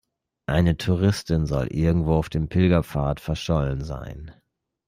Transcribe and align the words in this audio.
Eine 0.47 0.77
Touristin 0.77 1.45
soll 1.45 1.67
irgendwo 1.67 2.15
auf 2.15 2.29
dem 2.29 2.47
Pilgerpfad 2.49 3.19
verschollen 3.19 3.83
sein. 3.83 4.33